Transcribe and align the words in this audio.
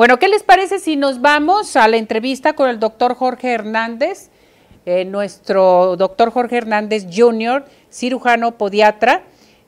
Bueno, 0.00 0.18
¿qué 0.18 0.28
les 0.28 0.42
parece 0.42 0.78
si 0.78 0.96
nos 0.96 1.20
vamos 1.20 1.76
a 1.76 1.86
la 1.86 1.98
entrevista 1.98 2.54
con 2.54 2.70
el 2.70 2.80
doctor 2.80 3.14
Jorge 3.14 3.52
Hernández, 3.52 4.30
eh, 4.86 5.04
nuestro 5.04 5.94
doctor 5.96 6.30
Jorge 6.30 6.56
Hernández 6.56 7.04
Jr., 7.14 7.66
cirujano 7.90 8.56
podiatra, 8.56 9.24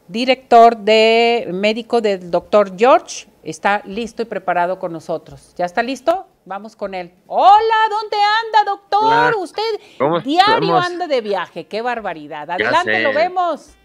director 0.08 0.79
de 0.79 1.50
médico 1.53 2.00
del 2.00 2.30
doctor 2.30 2.72
George, 2.79 3.26
está 3.42 3.82
listo 3.84 4.22
y 4.22 4.24
preparado 4.24 4.79
con 4.79 4.90
nosotros. 4.90 5.53
¿Ya 5.58 5.66
está 5.66 5.82
listo? 5.82 6.27
Vamos 6.46 6.77
con 6.77 6.95
él. 6.95 7.12
Hola, 7.27 7.77
¿dónde 7.91 8.17
anda, 8.17 8.71
doctor? 8.71 9.35
Usted 9.37 10.23
diario 10.25 10.79
anda 10.79 11.09
de 11.09 11.21
viaje. 11.21 11.67
Qué 11.67 11.83
barbaridad. 11.83 12.51
Adelante, 12.51 13.03
lo 13.03 13.12
vemos. 13.12 13.77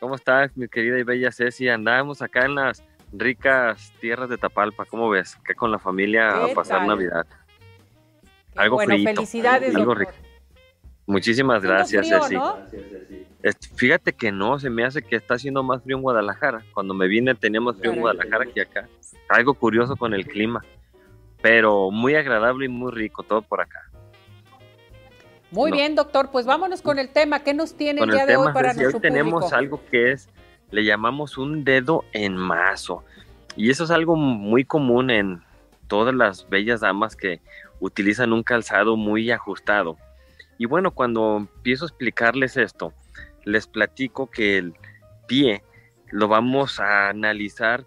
¿Cómo 0.00 0.16
estás, 0.16 0.54
mi 0.54 0.68
querida 0.68 0.98
y 0.98 1.02
bella 1.02 1.32
Ceci? 1.32 1.66
Andamos 1.66 2.20
acá 2.20 2.44
en 2.44 2.56
las 2.56 2.82
ricas 3.12 3.92
tierras 4.00 4.28
de 4.28 4.38
Tapalpa. 4.38 4.84
¿Cómo 4.84 5.08
ves? 5.08 5.36
Acá 5.36 5.54
con 5.54 5.70
la 5.70 5.78
familia 5.78 6.44
a 6.44 6.48
pasar 6.54 6.86
Navidad. 6.86 7.26
algo 8.56 8.76
bueno, 8.76 8.92
felicidades, 8.92 9.74
algo 9.74 9.94
rico. 9.94 10.12
Muchísimas 11.06 11.62
gracias, 11.62 12.06
Ceci. 12.06 12.36
Fíjate 13.76 14.12
que 14.12 14.30
no, 14.30 14.58
se 14.58 14.68
me 14.68 14.84
hace 14.84 15.00
que 15.00 15.16
está 15.16 15.34
haciendo 15.34 15.62
más 15.62 15.82
frío 15.82 15.96
en 15.96 16.02
Guadalajara. 16.02 16.62
Cuando 16.74 16.92
me 16.92 17.08
vine 17.08 17.34
teníamos 17.34 17.78
frío 17.78 17.92
en 17.92 18.00
Guadalajara 18.00 18.44
que 18.46 18.60
acá. 18.60 18.88
Algo 19.28 19.54
curioso 19.54 19.96
con 19.96 20.12
el 20.12 20.26
clima, 20.26 20.64
pero 21.40 21.90
muy 21.90 22.14
agradable 22.14 22.66
y 22.66 22.68
muy 22.68 22.92
rico 22.92 23.22
todo 23.22 23.40
por 23.42 23.60
acá. 23.60 23.88
Muy 25.50 25.72
bien, 25.72 25.94
doctor, 25.94 26.30
pues 26.30 26.44
vámonos 26.44 26.82
con 26.82 26.98
el 26.98 27.08
tema. 27.08 27.42
¿Qué 27.42 27.54
nos 27.54 27.74
tiene 27.74 28.02
el 28.02 28.10
día 28.10 28.26
de 28.26 28.36
hoy 28.36 28.52
para 28.52 28.74
nuestro 28.74 28.98
hoy 28.98 29.00
tenemos 29.00 29.52
algo 29.52 29.80
que 29.90 30.12
es, 30.12 30.28
le 30.70 30.84
llamamos 30.84 31.38
un 31.38 31.64
dedo 31.64 32.04
en 32.12 32.36
mazo. 32.36 33.04
Y 33.56 33.70
eso 33.70 33.84
es 33.84 33.90
algo 33.90 34.16
muy 34.16 34.64
común 34.64 35.10
en 35.10 35.42
todas 35.86 36.14
las 36.14 36.48
bellas 36.48 36.80
damas 36.80 37.16
que 37.16 37.40
utilizan 37.80 38.32
un 38.32 38.42
calzado 38.42 38.96
muy 38.96 39.30
ajustado. 39.30 39.96
Y 40.58 40.66
bueno, 40.66 40.90
cuando 40.90 41.36
empiezo 41.36 41.84
a 41.84 41.88
explicarles 41.88 42.56
esto, 42.56 42.92
les 43.44 43.66
platico 43.66 44.30
que 44.30 44.58
el 44.58 44.74
pie 45.26 45.62
lo 46.10 46.28
vamos 46.28 46.80
a 46.80 47.08
analizar 47.08 47.84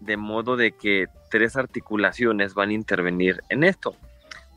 de 0.00 0.16
modo 0.16 0.56
de 0.56 0.72
que 0.72 1.06
tres 1.30 1.56
articulaciones 1.56 2.54
van 2.54 2.70
a 2.70 2.74
intervenir 2.74 3.42
en 3.48 3.64
esto. 3.64 3.94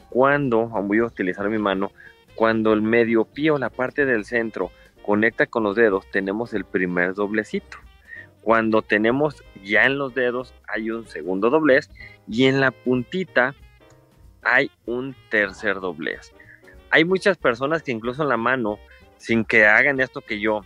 Cuando, 0.10 0.68
voy 0.68 1.00
a 1.00 1.06
utilizar 1.06 1.50
mi 1.50 1.58
mano, 1.58 1.92
cuando 2.36 2.74
el 2.74 2.82
medio 2.82 3.26
pie 3.26 3.52
o 3.52 3.58
la 3.58 3.70
parte 3.70 4.06
del 4.06 4.26
centro 4.26 4.72
conecta 5.06 5.46
con 5.46 5.64
los 5.64 5.76
dedos, 5.76 6.10
tenemos 6.12 6.54
el 6.54 6.66
primer 6.66 7.14
doblecito. 7.14 7.78
Cuando 8.42 8.82
tenemos 8.82 9.44
ya 9.64 9.86
en 9.86 9.98
los 9.98 10.14
dedos 10.14 10.54
hay 10.68 10.90
un 10.90 11.08
segundo 11.08 11.50
doblez 11.50 11.90
y 12.28 12.46
en 12.46 12.60
la 12.60 12.72
puntita 12.72 13.56
hay 14.42 14.72
un 14.86 15.16
tercer 15.30 15.80
doblez. 15.80 16.34
Hay 16.90 17.06
muchas 17.06 17.38
personas 17.38 17.84
que 17.84 17.92
incluso 17.92 18.24
en 18.24 18.30
la 18.30 18.38
mano 18.38 18.80
sin 19.18 19.46
que 19.46 19.66
hagan 19.66 20.00
esto 20.00 20.22
que 20.22 20.40
yo, 20.40 20.62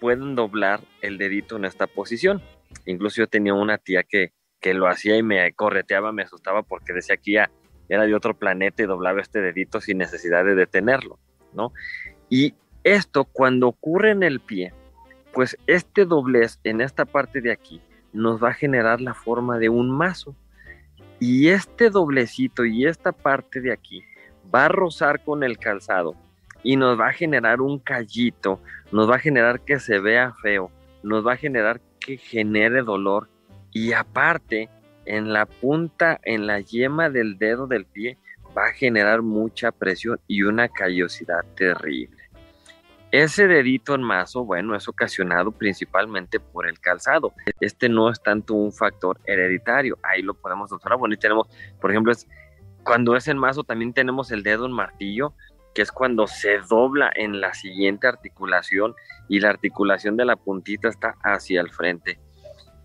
pueden 0.00 0.34
doblar 0.34 0.80
el 1.00 1.16
dedito 1.18 1.56
en 1.56 1.64
esta 1.64 1.86
posición. 1.86 2.42
Incluso 2.86 3.22
yo 3.22 3.26
tenía 3.28 3.54
una 3.54 3.78
tía 3.78 4.02
que, 4.02 4.32
que 4.60 4.74
lo 4.74 4.88
hacía 4.88 5.16
y 5.16 5.22
me 5.22 5.52
correteaba, 5.52 6.12
me 6.12 6.22
asustaba 6.22 6.62
porque 6.62 6.92
decía 6.92 7.16
que 7.16 7.32
ya 7.32 7.50
era 7.88 8.04
de 8.04 8.14
otro 8.14 8.36
planeta 8.36 8.82
y 8.82 8.86
doblaba 8.86 9.20
este 9.20 9.40
dedito 9.40 9.80
sin 9.80 9.98
necesidad 9.98 10.44
de 10.44 10.54
detenerlo, 10.54 11.18
¿no? 11.52 11.72
Y 12.28 12.54
esto 12.84 13.24
cuando 13.24 13.68
ocurre 13.68 14.10
en 14.10 14.22
el 14.22 14.40
pie, 14.40 14.72
pues 15.32 15.56
este 15.66 16.04
doblez 16.04 16.58
en 16.64 16.80
esta 16.80 17.04
parte 17.04 17.40
de 17.40 17.52
aquí 17.52 17.80
nos 18.12 18.42
va 18.42 18.50
a 18.50 18.54
generar 18.54 19.00
la 19.00 19.14
forma 19.14 19.58
de 19.58 19.68
un 19.68 19.90
mazo. 19.90 20.34
Y 21.18 21.48
este 21.48 21.90
doblecito 21.90 22.64
y 22.64 22.86
esta 22.86 23.12
parte 23.12 23.60
de 23.60 23.72
aquí 23.72 24.02
va 24.52 24.66
a 24.66 24.68
rozar 24.68 25.22
con 25.24 25.44
el 25.44 25.58
calzado 25.58 26.14
y 26.62 26.76
nos 26.76 26.98
va 26.98 27.08
a 27.08 27.12
generar 27.12 27.60
un 27.60 27.78
callito, 27.78 28.60
nos 28.90 29.08
va 29.08 29.16
a 29.16 29.20
generar 29.20 29.60
que 29.60 29.78
se 29.78 29.98
vea 29.98 30.34
feo, 30.42 30.70
nos 31.02 31.26
va 31.26 31.34
a 31.34 31.36
generar 31.36 31.80
que 32.00 32.16
genere 32.16 32.82
dolor 32.82 33.28
y 33.72 33.92
aparte 33.92 34.68
en 35.06 35.32
la 35.32 35.46
punta, 35.46 36.20
en 36.24 36.46
la 36.46 36.60
yema 36.60 37.10
del 37.10 37.38
dedo 37.38 37.66
del 37.66 37.84
pie, 37.84 38.18
va 38.56 38.66
a 38.66 38.72
generar 38.72 39.22
mucha 39.22 39.72
presión 39.72 40.20
y 40.26 40.42
una 40.42 40.68
callosidad 40.68 41.44
terrible. 41.56 42.16
Ese 43.12 43.46
dedito 43.46 43.94
en 43.94 44.02
mazo, 44.02 44.44
bueno, 44.44 44.74
es 44.74 44.88
ocasionado 44.88 45.52
principalmente 45.52 46.40
por 46.40 46.66
el 46.66 46.80
calzado. 46.80 47.32
Este 47.60 47.88
no 47.88 48.10
es 48.10 48.22
tanto 48.22 48.54
un 48.54 48.72
factor 48.72 49.20
hereditario. 49.26 49.98
Ahí 50.02 50.22
lo 50.22 50.32
podemos 50.34 50.72
observar. 50.72 50.98
Bueno, 50.98 51.14
y 51.14 51.18
tenemos, 51.18 51.46
por 51.80 51.90
ejemplo, 51.90 52.10
es, 52.10 52.26
cuando 52.82 53.14
es 53.14 53.28
en 53.28 53.36
mazo 53.36 53.64
también 53.64 53.92
tenemos 53.92 54.32
el 54.32 54.42
dedo 54.42 54.64
en 54.64 54.72
martillo 54.72 55.34
que 55.74 55.82
es 55.82 55.92
cuando 55.92 56.26
se 56.26 56.58
dobla 56.58 57.10
en 57.14 57.40
la 57.40 57.54
siguiente 57.54 58.06
articulación 58.06 58.94
y 59.28 59.40
la 59.40 59.50
articulación 59.50 60.16
de 60.16 60.24
la 60.24 60.36
puntita 60.36 60.88
está 60.88 61.16
hacia 61.22 61.60
el 61.60 61.70
frente. 61.70 62.18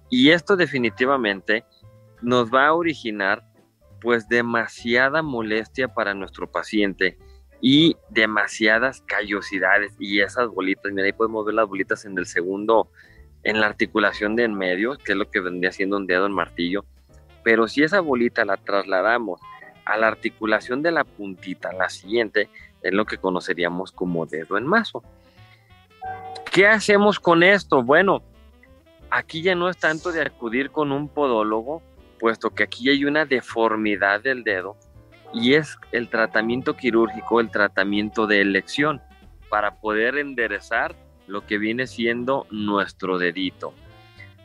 Y 0.09 0.29
esto 0.31 0.55
definitivamente 0.55 1.65
nos 2.21 2.53
va 2.53 2.67
a 2.67 2.73
originar 2.73 3.43
pues 3.99 4.27
demasiada 4.29 5.21
molestia 5.21 5.87
para 5.87 6.13
nuestro 6.13 6.49
paciente 6.49 7.17
y 7.61 7.97
demasiadas 8.09 9.01
callosidades 9.01 9.93
y 9.99 10.21
esas 10.21 10.47
bolitas, 10.47 10.91
mira 10.91 11.05
ahí 11.05 11.13
podemos 11.13 11.45
ver 11.45 11.55
las 11.55 11.67
bolitas 11.67 12.05
en 12.05 12.17
el 12.17 12.25
segundo, 12.25 12.89
en 13.43 13.59
la 13.59 13.67
articulación 13.67 14.35
de 14.35 14.43
en 14.43 14.53
medio, 14.53 14.97
que 14.97 15.13
es 15.13 15.17
lo 15.17 15.29
que 15.29 15.39
vendría 15.39 15.71
siendo 15.71 15.97
un 15.97 16.07
dedo 16.07 16.25
en 16.25 16.33
martillo, 16.33 16.85
pero 17.43 17.67
si 17.67 17.83
esa 17.83 17.99
bolita 17.99 18.45
la 18.45 18.57
trasladamos 18.57 19.41
a 19.85 19.97
la 19.97 20.07
articulación 20.07 20.81
de 20.81 20.91
la 20.91 21.03
puntita, 21.03 21.71
la 21.73 21.89
siguiente, 21.89 22.49
es 22.81 22.93
lo 22.93 23.05
que 23.05 23.17
conoceríamos 23.17 23.91
como 23.91 24.25
dedo 24.25 24.57
en 24.57 24.67
mazo. 24.67 25.01
¿Qué 26.51 26.67
hacemos 26.67 27.19
con 27.19 27.41
esto? 27.41 27.81
Bueno, 27.83 28.21
aquí 29.09 29.41
ya 29.41 29.55
no 29.55 29.69
es 29.69 29.77
tanto 29.77 30.11
de 30.11 30.21
acudir 30.21 30.71
con 30.71 30.91
un 30.91 31.07
podólogo, 31.07 31.81
puesto 32.19 32.49
que 32.49 32.63
aquí 32.63 32.89
hay 32.89 33.05
una 33.05 33.25
deformidad 33.25 34.21
del 34.21 34.43
dedo 34.43 34.75
y 35.33 35.53
es 35.53 35.77
el 35.91 36.09
tratamiento 36.09 36.75
quirúrgico, 36.75 37.39
el 37.39 37.51
tratamiento 37.51 38.27
de 38.27 38.41
elección 38.41 39.01
para 39.49 39.79
poder 39.79 40.17
enderezar 40.17 40.95
lo 41.27 41.45
que 41.45 41.57
viene 41.57 41.87
siendo 41.87 42.47
nuestro 42.51 43.17
dedito. 43.17 43.73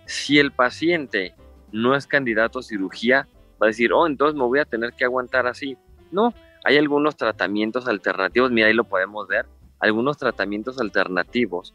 Si 0.06 0.38
el 0.38 0.52
paciente 0.52 1.34
no 1.70 1.94
es 1.94 2.06
candidato 2.06 2.58
a 2.58 2.62
cirugía, 2.62 3.28
va 3.60 3.66
a 3.66 3.68
decir, 3.68 3.92
oh, 3.92 4.06
entonces 4.06 4.34
me 4.34 4.44
voy 4.44 4.58
a 4.58 4.64
tener 4.64 4.92
que 4.92 5.04
aguantar 5.04 5.46
así. 5.46 5.76
No, 6.10 6.34
hay 6.64 6.76
algunos 6.76 7.16
tratamientos 7.16 7.88
alternativos, 7.88 8.50
mira 8.50 8.66
ahí 8.66 8.74
lo 8.74 8.84
podemos 8.84 9.26
ver, 9.28 9.46
algunos 9.78 10.18
tratamientos 10.18 10.80
alternativos 10.80 11.74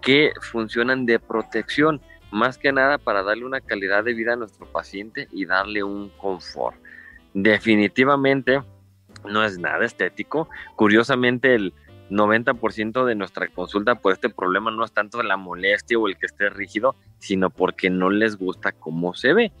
que 0.00 0.32
funcionan 0.40 1.06
de 1.06 1.18
protección, 1.18 2.00
más 2.30 2.58
que 2.58 2.72
nada 2.72 2.98
para 2.98 3.22
darle 3.22 3.44
una 3.44 3.60
calidad 3.60 4.04
de 4.04 4.14
vida 4.14 4.32
a 4.32 4.36
nuestro 4.36 4.66
paciente 4.66 5.28
y 5.32 5.44
darle 5.44 5.82
un 5.82 6.10
confort. 6.10 6.76
Definitivamente 7.34 8.62
no 9.28 9.44
es 9.44 9.58
nada 9.58 9.84
estético. 9.84 10.48
Curiosamente, 10.76 11.54
el 11.54 11.72
90% 12.10 13.04
de 13.04 13.14
nuestra 13.14 13.48
consulta 13.48 13.94
por 13.94 14.12
este 14.12 14.28
problema 14.28 14.70
no 14.70 14.84
es 14.84 14.92
tanto 14.92 15.22
la 15.22 15.36
molestia 15.36 15.98
o 15.98 16.08
el 16.08 16.16
que 16.18 16.26
esté 16.26 16.50
rígido, 16.50 16.96
sino 17.18 17.50
porque 17.50 17.88
no 17.88 18.10
les 18.10 18.36
gusta 18.36 18.72
cómo 18.72 19.14
se 19.14 19.32
ve. 19.32 19.52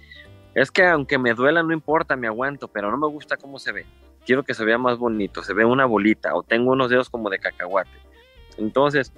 Es 0.54 0.70
que 0.70 0.84
aunque 0.84 1.18
me 1.18 1.34
duela, 1.34 1.62
no 1.62 1.72
importa, 1.72 2.16
me 2.16 2.26
aguanto, 2.26 2.68
pero 2.68 2.90
no 2.90 2.96
me 2.96 3.06
gusta 3.06 3.36
cómo 3.36 3.58
se 3.58 3.72
ve. 3.72 3.86
Quiero 4.26 4.42
que 4.42 4.54
se 4.54 4.64
vea 4.64 4.78
más 4.78 4.98
bonito, 4.98 5.42
se 5.42 5.54
ve 5.54 5.64
una 5.64 5.86
bolita 5.86 6.34
o 6.34 6.42
tengo 6.42 6.72
unos 6.72 6.90
dedos 6.90 7.08
como 7.08 7.30
de 7.30 7.38
cacahuate. 7.38 7.90
Entonces, 8.58 9.12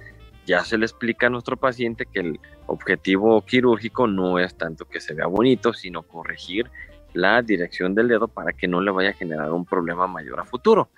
ya 0.45 0.63
se 0.63 0.77
le 0.77 0.85
explica 0.85 1.27
a 1.27 1.29
nuestro 1.29 1.57
paciente 1.57 2.05
que 2.05 2.19
el 2.19 2.39
objetivo 2.67 3.41
quirúrgico 3.41 4.07
no 4.07 4.39
es 4.39 4.55
tanto 4.55 4.85
que 4.85 5.01
se 5.01 5.13
vea 5.13 5.25
bonito, 5.25 5.73
sino 5.73 6.03
corregir 6.03 6.69
la 7.13 7.41
dirección 7.41 7.95
del 7.95 8.07
dedo 8.07 8.27
para 8.27 8.53
que 8.53 8.67
no 8.67 8.81
le 8.81 8.91
vaya 8.91 9.09
a 9.09 9.13
generar 9.13 9.51
un 9.51 9.65
problema 9.65 10.07
mayor 10.07 10.39
a 10.39 10.45
futuro. 10.45 10.89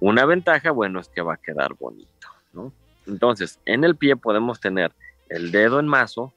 Una 0.00 0.24
ventaja, 0.24 0.70
bueno, 0.70 1.00
es 1.00 1.08
que 1.08 1.22
va 1.22 1.34
a 1.34 1.38
quedar 1.38 1.74
bonito, 1.74 2.28
¿no? 2.52 2.72
Entonces, 3.06 3.58
en 3.64 3.84
el 3.84 3.96
pie 3.96 4.16
podemos 4.16 4.60
tener 4.60 4.92
el 5.28 5.50
dedo 5.50 5.80
en 5.80 5.86
mazo, 5.86 6.34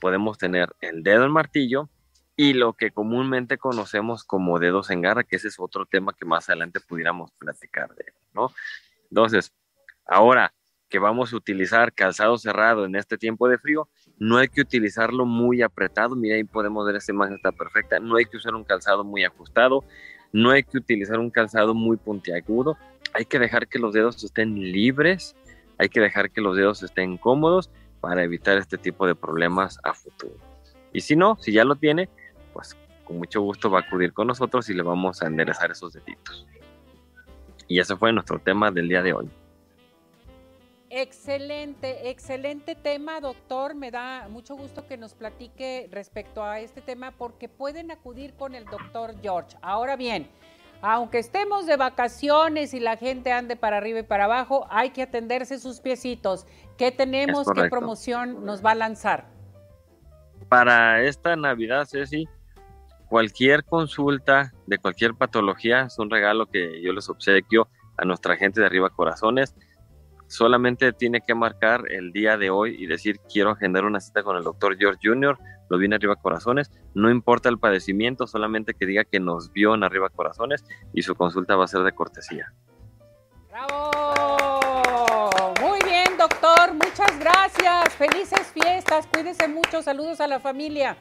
podemos 0.00 0.38
tener 0.38 0.74
el 0.80 1.02
dedo 1.02 1.24
en 1.24 1.30
martillo 1.30 1.88
y 2.36 2.52
lo 2.52 2.72
que 2.72 2.90
comúnmente 2.90 3.58
conocemos 3.58 4.24
como 4.24 4.58
dedos 4.58 4.90
en 4.90 5.02
garra, 5.02 5.24
que 5.24 5.36
ese 5.36 5.48
es 5.48 5.58
otro 5.58 5.86
tema 5.86 6.12
que 6.12 6.24
más 6.24 6.48
adelante 6.48 6.80
pudiéramos 6.80 7.32
platicar 7.32 7.94
de, 7.94 8.12
¿no? 8.32 8.52
Entonces, 9.10 9.52
ahora 10.06 10.52
que 10.88 10.98
vamos 10.98 11.32
a 11.32 11.36
utilizar 11.36 11.92
calzado 11.92 12.38
cerrado 12.38 12.84
en 12.84 12.96
este 12.96 13.18
tiempo 13.18 13.48
de 13.48 13.58
frío, 13.58 13.88
no 14.18 14.36
hay 14.36 14.48
que 14.48 14.60
utilizarlo 14.60 15.24
muy 15.24 15.62
apretado, 15.62 16.16
mira 16.16 16.36
ahí 16.36 16.44
podemos 16.44 16.84
ver 16.86 16.96
esta 16.96 17.12
imagen 17.12 17.36
está 17.36 17.52
perfecta, 17.52 18.00
no 18.00 18.16
hay 18.16 18.24
que 18.24 18.36
usar 18.36 18.54
un 18.54 18.64
calzado 18.64 19.04
muy 19.04 19.24
ajustado, 19.24 19.84
no 20.32 20.50
hay 20.50 20.62
que 20.62 20.78
utilizar 20.78 21.18
un 21.18 21.30
calzado 21.30 21.74
muy 21.74 21.96
puntiagudo, 21.96 22.76
hay 23.14 23.24
que 23.24 23.38
dejar 23.38 23.68
que 23.68 23.78
los 23.78 23.94
dedos 23.94 24.22
estén 24.22 24.54
libres, 24.54 25.34
hay 25.78 25.88
que 25.88 26.00
dejar 26.00 26.30
que 26.30 26.40
los 26.40 26.56
dedos 26.56 26.82
estén 26.82 27.16
cómodos 27.16 27.70
para 28.00 28.22
evitar 28.24 28.58
este 28.58 28.78
tipo 28.78 29.06
de 29.06 29.14
problemas 29.14 29.78
a 29.84 29.94
futuro. 29.94 30.36
Y 30.92 31.00
si 31.00 31.16
no, 31.16 31.36
si 31.36 31.52
ya 31.52 31.64
lo 31.64 31.76
tiene, 31.76 32.08
pues 32.52 32.76
con 33.04 33.18
mucho 33.18 33.40
gusto 33.40 33.70
va 33.70 33.80
a 33.80 33.82
acudir 33.82 34.12
con 34.12 34.26
nosotros 34.26 34.68
y 34.68 34.74
le 34.74 34.82
vamos 34.82 35.22
a 35.22 35.26
enderezar 35.26 35.70
esos 35.70 35.92
deditos. 35.92 36.46
Y 37.66 37.80
ese 37.80 37.96
fue 37.96 38.12
nuestro 38.12 38.38
tema 38.38 38.70
del 38.70 38.88
día 38.88 39.02
de 39.02 39.12
hoy. 39.12 39.28
Excelente, 41.00 42.10
excelente 42.10 42.74
tema, 42.74 43.20
doctor. 43.20 43.76
Me 43.76 43.92
da 43.92 44.26
mucho 44.28 44.56
gusto 44.56 44.84
que 44.88 44.96
nos 44.96 45.14
platique 45.14 45.88
respecto 45.92 46.42
a 46.42 46.58
este 46.58 46.80
tema 46.80 47.12
porque 47.12 47.48
pueden 47.48 47.92
acudir 47.92 48.34
con 48.34 48.56
el 48.56 48.64
doctor 48.64 49.14
George. 49.22 49.56
Ahora 49.62 49.94
bien, 49.94 50.28
aunque 50.82 51.20
estemos 51.20 51.66
de 51.66 51.76
vacaciones 51.76 52.74
y 52.74 52.80
la 52.80 52.96
gente 52.96 53.30
ande 53.30 53.54
para 53.54 53.76
arriba 53.76 54.00
y 54.00 54.02
para 54.02 54.24
abajo, 54.24 54.66
hay 54.70 54.90
que 54.90 55.02
atenderse 55.02 55.60
sus 55.60 55.78
piecitos. 55.78 56.48
¿Qué 56.76 56.90
tenemos? 56.90 57.46
¿Qué 57.54 57.68
promoción 57.68 58.44
nos 58.44 58.64
va 58.64 58.72
a 58.72 58.74
lanzar? 58.74 59.28
Para 60.48 61.04
esta 61.04 61.36
Navidad, 61.36 61.86
Ceci, 61.86 62.26
cualquier 63.08 63.62
consulta 63.64 64.52
de 64.66 64.78
cualquier 64.78 65.14
patología 65.14 65.82
es 65.82 65.96
un 66.00 66.10
regalo 66.10 66.46
que 66.46 66.82
yo 66.82 66.92
les 66.92 67.08
obsequio 67.08 67.68
a 67.96 68.04
nuestra 68.04 68.36
gente 68.36 68.60
de 68.60 68.66
Arriba 68.66 68.90
Corazones 68.90 69.54
solamente 70.28 70.92
tiene 70.92 71.20
que 71.26 71.34
marcar 71.34 71.82
el 71.90 72.12
día 72.12 72.36
de 72.36 72.50
hoy 72.50 72.76
y 72.78 72.86
decir 72.86 73.18
quiero 73.32 73.50
agendar 73.50 73.84
una 73.84 74.00
cita 74.00 74.22
con 74.22 74.36
el 74.36 74.44
doctor 74.44 74.76
George 74.76 75.00
Jr., 75.02 75.36
lo 75.68 75.78
viene 75.78 75.96
Arriba 75.96 76.16
Corazones, 76.16 76.70
no 76.94 77.10
importa 77.10 77.48
el 77.48 77.58
padecimiento, 77.58 78.26
solamente 78.26 78.74
que 78.74 78.86
diga 78.86 79.04
que 79.04 79.20
nos 79.20 79.52
vio 79.52 79.74
en 79.74 79.84
Arriba 79.84 80.08
Corazones 80.08 80.64
y 80.94 81.02
su 81.02 81.14
consulta 81.14 81.56
va 81.56 81.64
a 81.64 81.68
ser 81.68 81.82
de 81.82 81.92
cortesía. 81.92 82.52
¡Bravo! 83.50 83.90
Muy 85.60 85.78
bien, 85.84 86.16
doctor, 86.16 86.72
muchas 86.72 87.18
gracias, 87.18 87.94
felices 87.94 88.52
fiestas, 88.52 89.06
cuídese 89.06 89.48
mucho, 89.48 89.82
saludos 89.82 90.20
a 90.20 90.28
la 90.28 90.40
familia. 90.40 90.96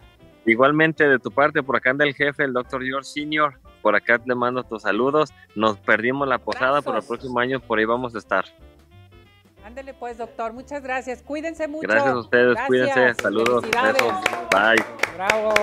Igualmente 0.46 1.08
de 1.08 1.20
tu 1.20 1.30
parte, 1.30 1.62
por 1.62 1.76
acá 1.76 1.92
anda 1.92 2.06
el 2.06 2.16
jefe, 2.16 2.44
el 2.44 2.54
doctor 2.54 2.84
George 2.84 3.10
Sr., 3.10 3.60
por 3.82 3.96
acá 3.96 4.20
te 4.20 4.36
mando 4.36 4.64
tus 4.64 4.82
saludos, 4.82 5.34
nos 5.56 5.78
perdimos 5.78 6.28
la 6.28 6.40
posada, 6.40 6.82
por 6.82 6.96
el 6.96 7.04
próximo 7.04 7.40
año 7.40 7.60
por 7.60 7.80
ahí 7.80 7.86
vamos 7.86 8.16
a 8.16 8.18
estar. 8.18 8.46
Ándele 9.68 9.94
pues, 9.94 10.18
doctor. 10.18 10.54
Muchas 10.54 10.82
gracias. 10.82 11.22
Cuídense 11.22 11.68
mucho. 11.68 11.90
Gracias 11.90 12.14
a 12.14 12.18
ustedes. 12.20 12.58
Cuídense. 12.68 13.16
Saludos. 13.22 13.66
Besos. 13.70 14.14
Bye. 14.50 14.82
Bravo. 15.18 15.54